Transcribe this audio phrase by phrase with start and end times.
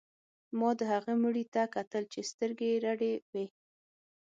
[0.59, 3.45] ما د هغه مړي ته کتل چې سترګې یې رډې وې